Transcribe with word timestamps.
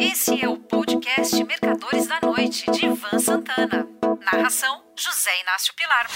Esse 0.00 0.40
é 0.40 0.48
o 0.48 0.56
podcast 0.56 1.42
Mercadores 1.42 2.06
da 2.06 2.20
Noite, 2.24 2.70
de 2.70 2.86
Ivan 2.86 3.18
Santana. 3.18 3.84
Narração: 4.32 4.76
José 4.96 5.30
Inácio 5.42 5.74
Pilar. 5.74 6.06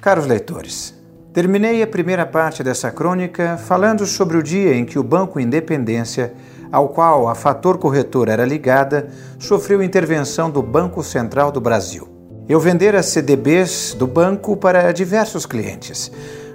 Caros 0.00 0.26
leitores, 0.26 0.94
terminei 1.32 1.82
a 1.82 1.88
primeira 1.88 2.24
parte 2.24 2.62
dessa 2.62 2.92
crônica 2.92 3.56
falando 3.56 4.06
sobre 4.06 4.36
o 4.36 4.42
dia 4.44 4.76
em 4.76 4.84
que 4.84 4.96
o 4.96 5.02
Banco 5.02 5.40
Independência, 5.40 6.34
ao 6.70 6.88
qual 6.90 7.28
a 7.28 7.34
Fator 7.34 7.78
Corretora 7.78 8.32
era 8.32 8.46
ligada, 8.46 9.08
sofreu 9.40 9.82
intervenção 9.82 10.48
do 10.48 10.62
Banco 10.62 11.02
Central 11.02 11.50
do 11.50 11.60
Brasil. 11.60 12.08
Eu 12.48 12.60
vendera 12.60 13.02
CDBs 13.02 13.92
do 13.94 14.06
banco 14.06 14.56
para 14.56 14.92
diversos 14.92 15.44
clientes, 15.44 16.12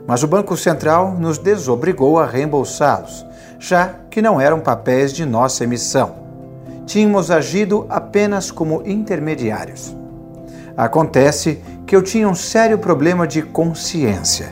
mas 0.07 0.23
o 0.23 0.27
Banco 0.27 0.55
Central 0.55 1.15
nos 1.19 1.37
desobrigou 1.37 2.17
a 2.17 2.25
reembolsá-los, 2.25 3.25
já 3.59 3.89
que 4.09 4.21
não 4.21 4.39
eram 4.39 4.61
papéis 4.61 5.11
de 5.11 5.25
nossa 5.25 5.65
emissão 5.65 6.28
tínhamos 6.89 7.29
agido 7.29 7.85
apenas 7.87 8.49
como 8.49 8.81
intermediários. 8.83 9.95
Acontece 10.75 11.61
que 11.85 11.95
eu 11.95 12.01
tinha 12.01 12.27
um 12.27 12.33
sério 12.33 12.79
problema 12.79 13.27
de 13.27 13.43
consciência. 13.43 14.49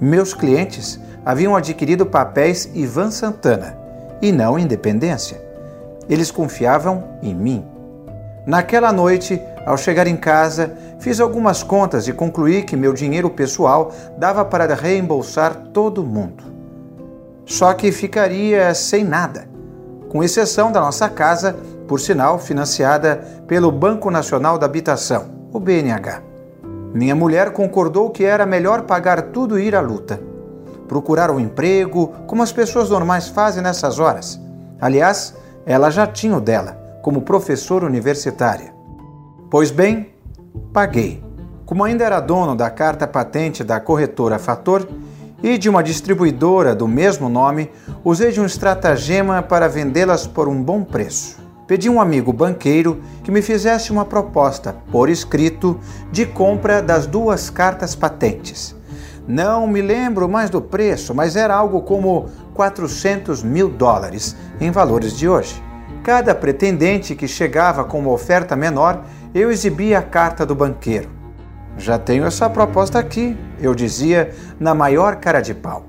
Meus 0.00 0.34
clientes 0.34 0.98
haviam 1.24 1.54
adquirido 1.54 2.04
papéis 2.04 2.68
Ivan 2.74 3.12
Santana 3.12 3.78
e 4.20 4.32
não 4.32 4.58
Independência. 4.58 5.40
Eles 6.08 6.32
confiavam 6.32 7.04
em 7.22 7.36
mim. 7.36 7.64
Naquela 8.44 8.92
noite, 8.92 9.40
ao 9.64 9.78
chegar 9.78 10.08
em 10.08 10.16
casa, 10.16 10.76
fiz 10.98 11.20
algumas 11.20 11.62
contas 11.62 12.08
e 12.08 12.12
concluí 12.12 12.64
que 12.64 12.76
meu 12.76 12.92
dinheiro 12.92 13.30
pessoal 13.30 13.92
dava 14.18 14.44
para 14.44 14.74
reembolsar 14.74 15.54
todo 15.72 16.02
mundo. 16.02 16.42
Só 17.46 17.72
que 17.74 17.92
ficaria 17.92 18.74
sem 18.74 19.04
nada 19.04 19.49
com 20.10 20.24
exceção 20.24 20.72
da 20.72 20.80
nossa 20.80 21.08
casa, 21.08 21.56
por 21.86 22.00
sinal 22.00 22.38
financiada 22.38 23.24
pelo 23.46 23.70
Banco 23.70 24.10
Nacional 24.10 24.58
da 24.58 24.66
Habitação, 24.66 25.26
o 25.52 25.60
BNH. 25.60 26.20
Minha 26.92 27.14
mulher 27.14 27.52
concordou 27.52 28.10
que 28.10 28.24
era 28.24 28.44
melhor 28.44 28.82
pagar 28.82 29.22
tudo 29.22 29.58
e 29.58 29.64
ir 29.64 29.76
à 29.76 29.80
luta. 29.80 30.20
Procurar 30.88 31.30
um 31.30 31.38
emprego, 31.38 32.08
como 32.26 32.42
as 32.42 32.52
pessoas 32.52 32.90
normais 32.90 33.28
fazem 33.28 33.62
nessas 33.62 34.00
horas. 34.00 34.40
Aliás, 34.80 35.32
ela 35.64 35.90
já 35.90 36.08
tinha 36.08 36.36
o 36.36 36.40
dela, 36.40 36.76
como 37.02 37.22
professora 37.22 37.86
universitária. 37.86 38.74
Pois 39.48 39.70
bem, 39.70 40.12
paguei. 40.72 41.22
Como 41.64 41.84
ainda 41.84 42.04
era 42.04 42.18
dono 42.18 42.56
da 42.56 42.68
carta 42.68 43.06
patente 43.06 43.62
da 43.62 43.78
corretora 43.78 44.40
Fator, 44.40 44.88
e 45.42 45.56
de 45.56 45.68
uma 45.68 45.82
distribuidora 45.82 46.74
do 46.74 46.86
mesmo 46.86 47.28
nome, 47.28 47.70
usei 48.04 48.30
de 48.30 48.40
um 48.40 48.46
estratagema 48.46 49.42
para 49.42 49.68
vendê-las 49.68 50.26
por 50.26 50.48
um 50.48 50.62
bom 50.62 50.82
preço. 50.82 51.38
Pedi 51.66 51.88
um 51.88 52.00
amigo 52.00 52.32
banqueiro 52.32 53.00
que 53.22 53.30
me 53.30 53.40
fizesse 53.40 53.92
uma 53.92 54.04
proposta, 54.04 54.74
por 54.90 55.08
escrito, 55.08 55.78
de 56.10 56.26
compra 56.26 56.82
das 56.82 57.06
duas 57.06 57.48
cartas 57.48 57.94
patentes. 57.94 58.74
Não 59.28 59.66
me 59.66 59.80
lembro 59.80 60.28
mais 60.28 60.50
do 60.50 60.60
preço, 60.60 61.14
mas 61.14 61.36
era 61.36 61.54
algo 61.54 61.82
como 61.82 62.28
400 62.54 63.44
mil 63.44 63.68
dólares 63.68 64.34
em 64.60 64.70
valores 64.70 65.16
de 65.16 65.28
hoje. 65.28 65.62
Cada 66.02 66.34
pretendente 66.34 67.14
que 67.14 67.28
chegava 67.28 67.84
com 67.84 68.00
uma 68.00 68.10
oferta 68.10 68.56
menor, 68.56 69.04
eu 69.32 69.50
exibia 69.50 70.00
a 70.00 70.02
carta 70.02 70.44
do 70.44 70.54
banqueiro. 70.54 71.19
Já 71.80 71.98
tenho 71.98 72.26
essa 72.26 72.48
proposta 72.50 72.98
aqui, 72.98 73.34
eu 73.58 73.74
dizia 73.74 74.34
na 74.60 74.74
maior 74.74 75.16
cara 75.16 75.40
de 75.40 75.54
pau. 75.54 75.86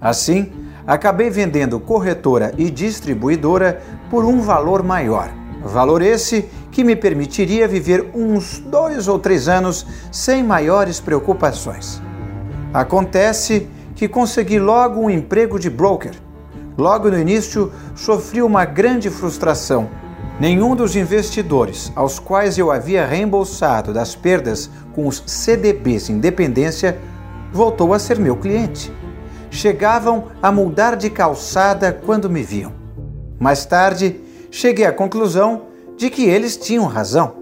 Assim, 0.00 0.50
acabei 0.86 1.28
vendendo 1.28 1.78
corretora 1.78 2.54
e 2.56 2.70
distribuidora 2.70 3.82
por 4.08 4.24
um 4.24 4.40
valor 4.40 4.82
maior. 4.82 5.28
Valor 5.62 6.00
esse 6.00 6.48
que 6.70 6.82
me 6.82 6.96
permitiria 6.96 7.68
viver 7.68 8.10
uns 8.14 8.58
dois 8.58 9.06
ou 9.06 9.18
três 9.18 9.46
anos 9.46 9.86
sem 10.10 10.42
maiores 10.42 10.98
preocupações. 10.98 12.00
Acontece 12.72 13.68
que 13.94 14.08
consegui 14.08 14.58
logo 14.58 14.98
um 14.98 15.10
emprego 15.10 15.58
de 15.58 15.68
broker. 15.68 16.12
Logo 16.76 17.10
no 17.10 17.18
início, 17.18 17.70
sofri 17.94 18.40
uma 18.40 18.64
grande 18.64 19.10
frustração 19.10 19.90
Nenhum 20.38 20.74
dos 20.74 20.96
investidores 20.96 21.92
aos 21.94 22.18
quais 22.18 22.58
eu 22.58 22.72
havia 22.72 23.06
reembolsado 23.06 23.92
das 23.92 24.16
perdas 24.16 24.68
com 24.92 25.06
os 25.06 25.22
CDBs 25.24 26.10
Independência 26.10 26.98
voltou 27.52 27.94
a 27.94 28.00
ser 28.00 28.18
meu 28.18 28.34
cliente. 28.34 28.92
Chegavam 29.48 30.24
a 30.42 30.50
mudar 30.50 30.96
de 30.96 31.08
calçada 31.08 31.92
quando 32.04 32.28
me 32.28 32.42
viam. 32.42 32.72
Mais 33.38 33.64
tarde, 33.64 34.20
cheguei 34.50 34.84
à 34.84 34.92
conclusão 34.92 35.66
de 35.96 36.10
que 36.10 36.24
eles 36.24 36.56
tinham 36.56 36.86
razão. 36.86 37.36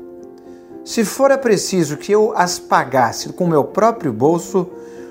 Se 0.85 1.03
fora 1.03 1.39
preciso 1.39 1.97
que 1.97 2.13
eu 2.13 2.35
as 2.37 2.59
pagasse 2.59 3.33
com 3.33 3.47
meu 3.47 3.65
próprio 3.65 4.13
bolso, 4.13 4.69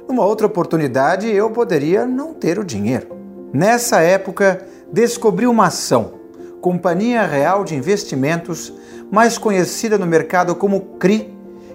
numa 0.07 0.23
outra 0.23 0.45
oportunidade 0.45 1.27
eu 1.27 1.49
poderia 1.49 2.05
não 2.05 2.31
ter 2.31 2.59
o 2.59 2.63
dinheiro. 2.63 3.07
Nessa 3.51 4.01
época, 4.01 4.63
descobri 4.93 5.47
uma 5.47 5.65
ação 5.65 6.20
Companhia 6.61 7.25
Real 7.25 7.63
de 7.63 7.75
Investimentos, 7.75 8.71
mais 9.09 9.37
conhecida 9.37 9.97
no 9.97 10.05
mercado 10.05 10.55
como 10.55 10.97
CRI, 10.99 11.33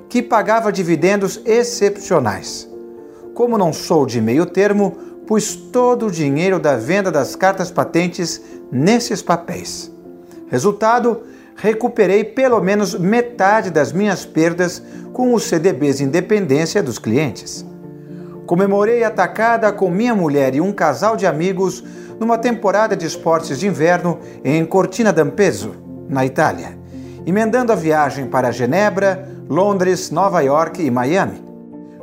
que 0.08 0.22
pagava 0.22 0.72
dividendos 0.72 1.42
excepcionais. 1.44 2.70
Como 3.34 3.58
não 3.58 3.72
sou 3.72 4.06
de 4.06 4.20
meio 4.20 4.46
termo, 4.46 4.92
pus 5.26 5.56
todo 5.56 6.06
o 6.06 6.10
dinheiro 6.10 6.60
da 6.60 6.76
venda 6.76 7.10
das 7.10 7.34
cartas 7.34 7.68
patentes 7.68 8.40
nesses 8.70 9.20
papéis. 9.20 9.90
Resultado, 10.46 11.22
recuperei 11.56 12.22
pelo 12.22 12.60
menos 12.60 12.94
metade 12.94 13.70
das 13.70 13.92
minhas 13.92 14.24
perdas 14.24 14.80
com 15.12 15.34
os 15.34 15.42
CDBs 15.42 16.00
Independência 16.00 16.80
dos 16.80 16.98
clientes. 16.98 17.66
Comemorei 18.46 19.02
a 19.02 19.10
tacada 19.10 19.72
com 19.72 19.90
minha 19.90 20.14
mulher 20.14 20.54
e 20.54 20.60
um 20.60 20.72
casal 20.72 21.16
de 21.16 21.26
amigos 21.26 21.82
numa 22.20 22.38
temporada 22.38 22.96
de 22.96 23.04
esportes 23.04 23.58
de 23.58 23.66
inverno 23.66 24.20
em 24.44 24.64
Cortina 24.64 25.12
d'Ampezzo, 25.12 25.74
na 26.08 26.24
Itália, 26.24 26.78
emendando 27.26 27.72
a 27.72 27.74
viagem 27.74 28.26
para 28.26 28.52
Genebra, 28.52 29.28
Londres, 29.48 30.12
Nova 30.12 30.40
York 30.40 30.80
e 30.80 30.90
Miami. 30.90 31.44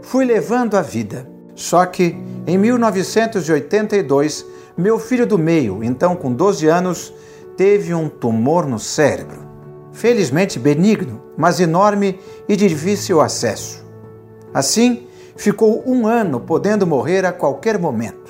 Fui 0.02 0.26
levando 0.26 0.76
a 0.76 0.82
vida. 0.82 1.32
Só 1.56 1.86
que, 1.86 2.18
em 2.46 2.58
1982, 2.58 4.46
meu 4.76 5.00
filho 5.00 5.26
do 5.26 5.38
meio, 5.38 5.84
então 5.84 6.16
com 6.16 6.34
12 6.34 6.68
anos, 6.68 7.14
teve 7.56 7.94
um 7.94 8.10
tumor 8.10 8.66
no 8.68 8.80
cérebro. 8.80 9.48
Felizmente 9.94 10.60
benigno, 10.60 11.22
mas 11.38 11.60
enorme 11.60 12.20
e 12.50 12.56
de 12.56 12.68
difícil 12.68 13.22
acesso. 13.22 13.86
Assim, 14.54 15.08
ficou 15.36 15.84
um 15.86 16.08
ano 16.08 16.40
podendo 16.40 16.86
morrer 16.86 17.26
a 17.26 17.32
qualquer 17.32 17.78
momento. 17.80 18.24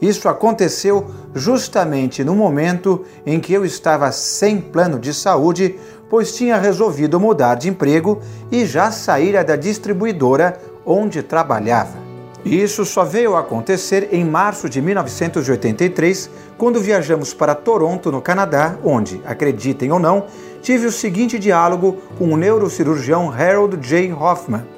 Isso 0.00 0.28
aconteceu 0.28 1.06
justamente 1.34 2.22
no 2.22 2.34
momento 2.34 3.04
em 3.26 3.40
que 3.40 3.52
eu 3.52 3.64
estava 3.64 4.12
sem 4.12 4.60
plano 4.60 4.98
de 4.98 5.12
saúde, 5.12 5.78
pois 6.08 6.34
tinha 6.34 6.56
resolvido 6.56 7.18
mudar 7.18 7.56
de 7.56 7.68
emprego 7.68 8.20
e 8.50 8.64
já 8.64 8.90
saíra 8.92 9.42
da 9.42 9.56
distribuidora 9.56 10.60
onde 10.86 11.22
trabalhava. 11.22 12.08
Isso 12.44 12.84
só 12.84 13.04
veio 13.04 13.34
a 13.34 13.40
acontecer 13.40 14.08
em 14.12 14.24
março 14.24 14.68
de 14.68 14.80
1983, 14.80 16.30
quando 16.56 16.80
viajamos 16.80 17.34
para 17.34 17.54
Toronto, 17.54 18.12
no 18.12 18.22
Canadá, 18.22 18.76
onde, 18.84 19.20
acreditem 19.26 19.90
ou 19.90 19.98
não, 19.98 20.26
tive 20.62 20.86
o 20.86 20.92
seguinte 20.92 21.38
diálogo 21.38 21.98
com 22.16 22.32
o 22.32 22.36
neurocirurgião 22.36 23.30
Harold 23.30 23.76
J. 23.86 24.12
Hoffman. 24.12 24.77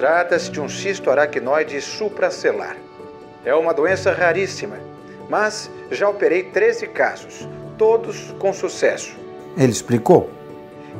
Trata-se 0.00 0.50
de 0.50 0.58
um 0.58 0.66
cisto 0.66 1.10
aracnoide 1.10 1.78
supracelar. 1.78 2.74
É 3.44 3.54
uma 3.54 3.74
doença 3.74 4.10
raríssima, 4.10 4.78
mas 5.28 5.70
já 5.90 6.08
operei 6.08 6.44
13 6.44 6.86
casos, 6.86 7.46
todos 7.76 8.34
com 8.38 8.50
sucesso. 8.50 9.14
Ele 9.58 9.70
explicou. 9.70 10.30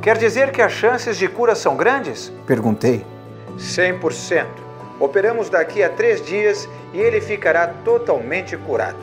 Quer 0.03 0.19
dizer 0.19 0.51
que 0.51 0.61
as 0.61 0.71
chances 0.71 1.17
de 1.17 1.27
cura 1.27 1.55
são 1.55 1.75
grandes? 1.75 2.31
Perguntei. 2.45 3.03
100%. 3.57 4.45
Operamos 4.99 5.49
daqui 5.49 5.81
a 5.81 5.89
três 5.89 6.23
dias 6.23 6.69
e 6.93 6.99
ele 6.99 7.19
ficará 7.19 7.69
totalmente 7.83 8.55
curado. 8.55 8.99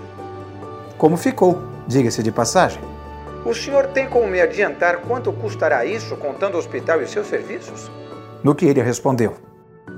Como 0.96 1.16
ficou, 1.16 1.60
diga-se 1.88 2.22
de 2.22 2.30
passagem. 2.30 2.80
O 3.44 3.52
senhor 3.52 3.88
tem 3.88 4.08
como 4.08 4.28
me 4.28 4.40
adiantar 4.40 4.98
quanto 4.98 5.32
custará 5.32 5.84
isso, 5.84 6.16
contando 6.16 6.54
o 6.54 6.58
hospital 6.58 7.02
e 7.02 7.08
seus 7.08 7.26
serviços? 7.26 7.90
No 8.44 8.54
que 8.54 8.64
ele 8.64 8.80
respondeu: 8.80 9.47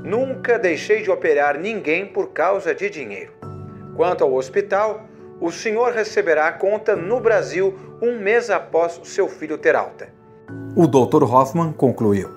Nunca 0.05 0.59
deixei 0.59 1.03
de 1.03 1.11
operar 1.11 1.59
ninguém 1.59 2.07
por 2.07 2.31
causa 2.31 2.75
de 2.75 2.89
dinheiro. 2.89 3.33
Quanto 3.97 4.25
ao 4.25 4.35
hospital, 4.35 5.05
o 5.41 5.51
senhor 5.51 5.93
receberá 5.93 6.49
a 6.49 6.53
conta 6.53 6.95
no 6.95 7.21
Brasil 7.21 7.75
um 8.03 8.19
mês 8.19 8.51
após 8.51 9.01
seu 9.05 9.29
filho 9.29 9.59
ter 9.59 9.75
alta. 9.75 10.09
O 10.77 10.87
Dr. 10.87 11.25
Hoffman 11.25 11.73
concluiu. 11.73 12.31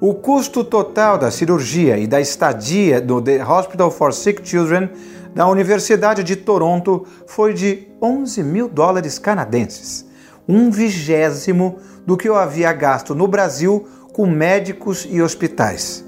O 0.00 0.14
custo 0.14 0.64
total 0.64 1.16
da 1.16 1.30
cirurgia 1.30 1.96
e 1.96 2.06
da 2.06 2.20
estadia 2.20 3.00
do 3.00 3.22
The 3.22 3.44
Hospital 3.44 3.90
for 3.90 4.12
Sick 4.12 4.46
Children 4.46 4.90
da 5.32 5.46
Universidade 5.46 6.24
de 6.24 6.36
Toronto 6.36 7.06
foi 7.26 7.54
de 7.54 7.86
11 8.02 8.42
mil 8.42 8.68
dólares 8.68 9.18
canadenses, 9.18 10.04
um 10.48 10.70
vigésimo 10.70 11.78
do 12.04 12.16
que 12.16 12.28
eu 12.28 12.34
havia 12.34 12.72
gasto 12.72 13.14
no 13.14 13.28
Brasil 13.28 13.86
com 14.12 14.26
médicos 14.26 15.06
e 15.08 15.22
hospitais. 15.22 16.04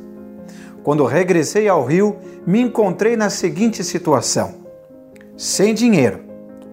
Quando 0.84 1.06
regressei 1.06 1.66
ao 1.66 1.82
Rio, 1.82 2.16
me 2.46 2.60
encontrei 2.60 3.16
na 3.16 3.30
seguinte 3.30 3.82
situação: 3.82 4.54
sem 5.34 5.72
dinheiro. 5.74 6.20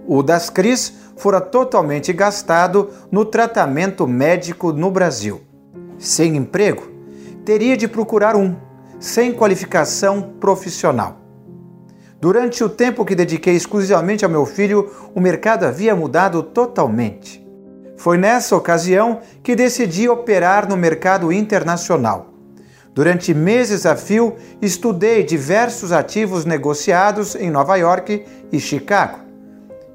O 0.05 0.21
das 0.21 0.49
Cris 0.49 0.93
fora 1.15 1.39
totalmente 1.39 2.11
gastado 2.11 2.89
no 3.09 3.23
tratamento 3.23 4.05
médico 4.05 4.73
no 4.73 4.91
Brasil. 4.91 5.41
Sem 5.97 6.35
emprego, 6.35 6.83
teria 7.45 7.77
de 7.77 7.87
procurar 7.87 8.35
um, 8.35 8.55
sem 8.99 9.31
qualificação 9.31 10.33
profissional. 10.39 11.17
Durante 12.19 12.63
o 12.63 12.69
tempo 12.69 13.05
que 13.05 13.15
dediquei 13.15 13.55
exclusivamente 13.55 14.25
ao 14.25 14.31
meu 14.31 14.45
filho, 14.45 14.91
o 15.15 15.21
mercado 15.21 15.65
havia 15.65 15.95
mudado 15.95 16.43
totalmente. 16.43 17.47
Foi 17.95 18.17
nessa 18.17 18.55
ocasião 18.55 19.21
que 19.41 19.55
decidi 19.55 20.09
operar 20.09 20.67
no 20.67 20.75
mercado 20.75 21.31
internacional. 21.31 22.30
Durante 22.93 23.33
meses 23.33 23.85
a 23.85 23.95
fio, 23.95 24.35
estudei 24.61 25.23
diversos 25.23 25.93
ativos 25.93 26.43
negociados 26.43 27.35
em 27.35 27.49
Nova 27.49 27.77
York 27.77 28.25
e 28.51 28.59
Chicago. 28.59 29.19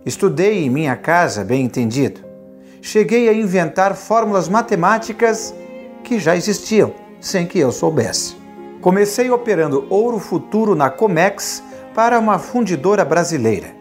Estudei 0.04 0.64
em 0.64 0.70
minha 0.70 0.96
casa, 0.96 1.44
bem 1.44 1.62
entendido. 1.62 2.22
Cheguei 2.80 3.28
a 3.28 3.34
inventar 3.34 3.94
fórmulas 3.94 4.48
matemáticas 4.48 5.54
que 6.02 6.18
já 6.18 6.34
existiam, 6.34 6.94
sem 7.20 7.46
que 7.46 7.58
eu 7.58 7.70
soubesse. 7.70 8.36
Comecei 8.80 9.30
operando 9.30 9.86
ouro 9.90 10.18
futuro 10.18 10.74
na 10.74 10.88
Comex 10.88 11.62
para 11.94 12.18
uma 12.18 12.38
fundidora 12.38 13.04
brasileira. 13.04 13.74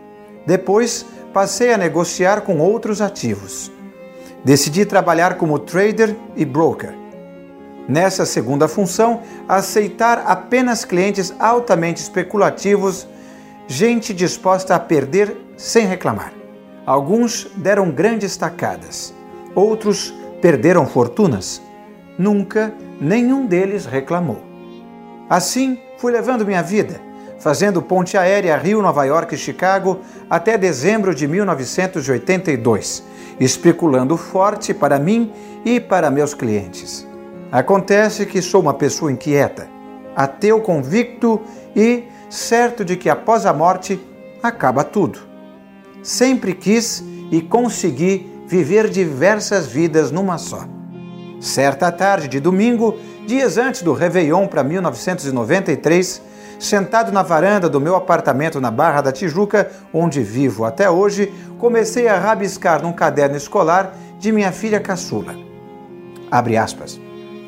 Depois, 0.45 1.06
passei 1.31 1.73
a 1.73 1.77
negociar 1.77 2.41
com 2.41 2.59
outros 2.59 3.00
ativos. 3.00 3.71
Decidi 4.44 4.85
trabalhar 4.85 5.38
como 5.38 5.59
trader 5.59 6.15
e 6.35 6.44
broker. 6.44 7.04
Nessa 7.87 8.25
segunda 8.25 8.67
função, 8.67 9.21
aceitar 9.47 10.23
apenas 10.25 10.83
clientes 10.83 11.33
altamente 11.39 12.01
especulativos, 12.01 13.07
gente 13.67 14.13
disposta 14.13 14.75
a 14.75 14.79
perder 14.79 15.35
sem 15.57 15.85
reclamar. 15.85 16.33
Alguns 16.85 17.47
deram 17.55 17.91
grandes 17.91 18.35
tacadas, 18.37 19.13
outros 19.53 20.13
perderam 20.41 20.85
fortunas. 20.85 21.61
Nunca 22.17 22.73
nenhum 22.99 23.45
deles 23.45 23.85
reclamou. 23.85 24.41
Assim, 25.29 25.79
fui 25.97 26.11
levando 26.11 26.45
minha 26.45 26.61
vida 26.61 27.05
fazendo 27.39 27.81
ponte 27.81 28.17
aérea 28.17 28.57
Rio-Nova 28.57 29.05
York 29.05 29.35
e 29.35 29.38
Chicago 29.38 29.99
até 30.29 30.57
dezembro 30.57 31.13
de 31.13 31.27
1982, 31.27 33.03
especulando 33.39 34.17
forte 34.17 34.73
para 34.73 34.97
mim 34.99 35.31
e 35.63 35.79
para 35.79 36.09
meus 36.09 36.33
clientes. 36.33 37.07
Acontece 37.55 38.25
que 38.25 38.41
sou 38.41 38.59
uma 38.59 38.73
pessoa 38.73 39.09
inquieta, 39.09 39.69
ateu 40.13 40.59
convicto 40.59 41.39
e 41.73 42.03
certo 42.29 42.83
de 42.83 42.97
que 42.97 43.09
após 43.09 43.45
a 43.45 43.53
morte 43.53 43.97
acaba 44.43 44.83
tudo. 44.83 45.19
Sempre 46.03 46.53
quis 46.53 47.01
e 47.31 47.41
consegui 47.41 48.29
viver 48.45 48.89
diversas 48.89 49.67
vidas 49.67 50.11
numa 50.11 50.37
só. 50.37 50.67
Certa 51.39 51.89
tarde 51.93 52.27
de 52.27 52.41
domingo, 52.41 52.99
dias 53.25 53.57
antes 53.57 53.83
do 53.83 53.93
Réveillon 53.93 54.47
para 54.47 54.61
1993, 54.61 56.21
Sentado 56.59 57.09
na 57.13 57.23
varanda 57.23 57.69
do 57.69 57.79
meu 57.79 57.95
apartamento 57.95 58.59
na 58.59 58.71
Barra 58.71 58.99
da 58.99 59.13
Tijuca, 59.13 59.71
onde 59.93 60.21
vivo 60.21 60.65
até 60.65 60.89
hoje, 60.89 61.33
comecei 61.57 62.09
a 62.09 62.19
rabiscar 62.19 62.81
num 62.81 62.91
caderno 62.91 63.37
escolar 63.37 63.95
de 64.19 64.29
minha 64.29 64.51
filha 64.51 64.81
caçula. 64.81 65.35
Abre 66.29 66.57
aspas. 66.57 66.99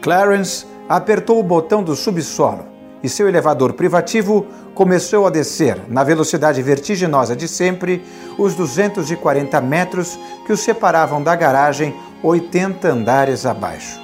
Clarence 0.07 0.65
apertou 0.87 1.37
o 1.37 1.43
botão 1.43 1.83
do 1.83 1.93
subsolo 1.93 2.63
e 3.03 3.09
seu 3.09 3.27
elevador 3.27 3.73
privativo 3.73 4.47
começou 4.73 5.27
a 5.27 5.29
descer, 5.29 5.81
na 5.89 6.01
velocidade 6.01 6.61
vertiginosa 6.61 7.35
de 7.35 7.45
sempre, 7.45 8.01
os 8.37 8.55
240 8.55 9.59
metros 9.59 10.17
que 10.45 10.53
o 10.53 10.55
separavam 10.55 11.21
da 11.21 11.35
garagem 11.35 11.93
80 12.23 12.87
andares 12.87 13.45
abaixo. 13.45 13.99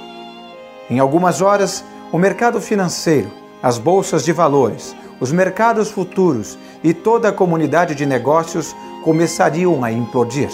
Em 0.90 0.98
algumas 0.98 1.40
horas, 1.40 1.82
o 2.12 2.18
mercado 2.18 2.60
financeiro, 2.60 3.30
as 3.62 3.78
bolsas 3.78 4.26
de 4.26 4.32
valores, 4.32 4.94
os 5.18 5.32
mercados 5.32 5.90
futuros 5.90 6.58
e 6.82 6.92
toda 6.92 7.30
a 7.30 7.32
comunidade 7.32 7.94
de 7.94 8.04
negócios 8.04 8.76
começariam 9.02 9.82
a 9.82 9.90
implodir. 9.90 10.50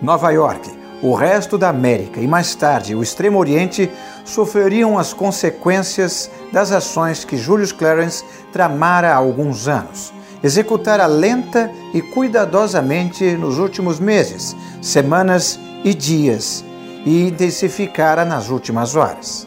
Nova 0.00 0.30
York, 0.30 0.70
o 1.04 1.12
resto 1.12 1.58
da 1.58 1.68
América 1.68 2.18
e 2.18 2.26
mais 2.26 2.54
tarde 2.54 2.94
o 2.94 3.02
Extremo 3.02 3.38
Oriente 3.38 3.90
sofreriam 4.24 4.98
as 4.98 5.12
consequências 5.12 6.30
das 6.50 6.72
ações 6.72 7.26
que 7.26 7.36
Julius 7.36 7.72
Clarence 7.72 8.24
tramara 8.50 9.12
há 9.12 9.16
alguns 9.16 9.68
anos, 9.68 10.14
executara 10.42 11.04
lenta 11.04 11.70
e 11.92 12.00
cuidadosamente 12.00 13.32
nos 13.32 13.58
últimos 13.58 14.00
meses, 14.00 14.56
semanas 14.80 15.60
e 15.84 15.92
dias, 15.92 16.64
e 17.04 17.28
intensificara 17.28 18.24
nas 18.24 18.48
últimas 18.48 18.96
horas. 18.96 19.46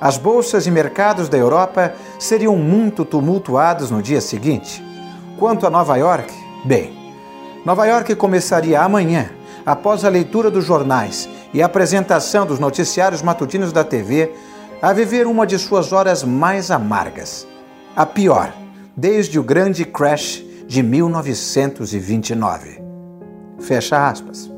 As 0.00 0.16
bolsas 0.16 0.68
e 0.68 0.70
mercados 0.70 1.28
da 1.28 1.36
Europa 1.36 1.94
seriam 2.16 2.54
muito 2.54 3.04
tumultuados 3.04 3.90
no 3.90 4.00
dia 4.00 4.20
seguinte. 4.20 4.84
Quanto 5.36 5.66
a 5.66 5.70
Nova 5.70 5.96
York, 5.96 6.32
bem, 6.64 6.96
Nova 7.64 7.86
York 7.86 8.14
começaria 8.14 8.80
amanhã, 8.80 9.30
após 9.64 10.04
a 10.04 10.08
leitura 10.08 10.50
dos 10.50 10.64
jornais 10.64 11.28
e 11.52 11.62
a 11.62 11.66
apresentação 11.66 12.46
dos 12.46 12.58
noticiários 12.58 13.22
matutinos 13.22 13.72
da 13.72 13.84
TV, 13.84 14.32
a 14.80 14.92
viver 14.92 15.26
uma 15.26 15.46
de 15.46 15.58
suas 15.58 15.92
horas 15.92 16.24
mais 16.24 16.70
amargas. 16.70 17.46
A 17.94 18.04
pior, 18.04 18.52
desde 18.96 19.38
o 19.38 19.42
grande 19.42 19.84
crash 19.84 20.44
de 20.66 20.82
1929. 20.82 22.82
Fecha 23.60 24.08
aspas. 24.08 24.50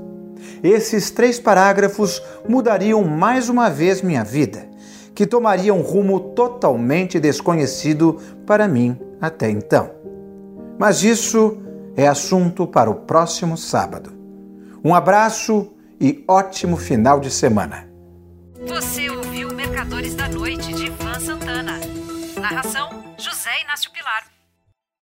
Esses 0.63 1.11
três 1.11 1.39
parágrafos 1.39 2.23
mudariam 2.49 3.05
mais 3.05 3.49
uma 3.49 3.69
vez 3.69 4.01
minha 4.01 4.25
vida 4.25 4.75
que 5.15 5.27
tomaria 5.27 5.73
um 5.73 5.81
rumo 5.81 6.19
totalmente 6.19 7.21
desconhecido 7.21 8.19
para 8.45 8.67
mim 8.67 8.99
até 9.21 9.49
então. 9.49 9.91
Mas 10.79 11.05
isso 11.05 11.59
é 11.97 12.09
assunto 12.09 12.67
para 12.67 12.91
o 12.91 12.97
próximo 12.97 13.57
sábado. 13.57 14.24
Um 14.85 14.95
abraço 14.95 15.75
e 15.99 16.23
ótimo 16.29 16.77
final 16.77 17.19
de 17.19 17.31
semana. 17.31 17.89
Você 18.67 19.09
ouviu 19.09 19.49
Mercadores 19.55 20.15
da 20.15 20.29
Noite 20.29 20.75
de 20.75 20.87
Ivan 20.89 21.19
Santana. 21.21 21.81
Narração: 22.39 22.91
José 23.17 23.63
Inácio 23.63 23.91
Pilar. 23.91 24.34